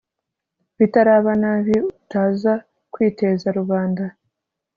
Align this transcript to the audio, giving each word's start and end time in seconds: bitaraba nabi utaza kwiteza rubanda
bitaraba 0.77 1.31
nabi 1.41 1.75
utaza 1.91 2.53
kwiteza 2.93 3.47
rubanda 3.57 4.03